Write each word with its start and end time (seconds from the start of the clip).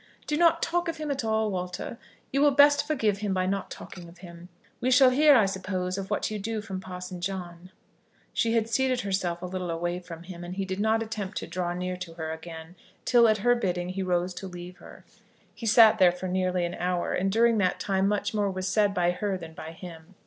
"Do 0.25 0.35
not 0.35 0.63
talk 0.63 0.87
of 0.87 0.97
him 0.97 1.11
at 1.11 1.23
all, 1.23 1.51
Walter. 1.51 1.99
You 2.33 2.41
will 2.41 2.49
best 2.49 2.87
forgive 2.87 3.19
him 3.19 3.35
by 3.35 3.45
not 3.45 3.69
talking 3.69 4.09
of 4.09 4.17
him. 4.17 4.49
We 4.79 4.89
shall 4.89 5.11
hear, 5.11 5.35
I 5.35 5.45
suppose, 5.45 5.95
of 5.95 6.09
what 6.09 6.31
you 6.31 6.39
do 6.39 6.59
from 6.59 6.79
Parson 6.81 7.21
John." 7.21 7.69
She 8.33 8.53
had 8.53 8.67
seated 8.67 9.01
herself 9.01 9.43
a 9.43 9.45
little 9.45 9.69
away 9.69 9.99
from 9.99 10.23
him, 10.23 10.43
and 10.43 10.55
he 10.55 10.65
did 10.65 10.79
not 10.79 11.03
attempt 11.03 11.37
to 11.37 11.45
draw 11.47 11.73
near 11.75 11.97
to 11.97 12.15
her 12.15 12.31
again 12.31 12.73
till 13.05 13.27
at 13.27 13.45
her 13.45 13.53
bidding 13.53 13.89
he 13.89 14.01
rose 14.01 14.33
to 14.33 14.47
leave 14.47 14.77
her. 14.77 15.05
He 15.53 15.67
sat 15.67 15.99
there 15.99 16.11
for 16.11 16.27
nearly 16.27 16.65
an 16.65 16.73
hour, 16.73 17.13
and 17.13 17.31
during 17.31 17.59
that 17.59 17.79
time 17.79 18.07
much 18.07 18.33
more 18.33 18.49
was 18.49 18.67
said 18.67 18.95
by 18.95 19.11
her 19.11 19.37
than 19.37 19.53
by 19.53 19.71
him. 19.71 20.15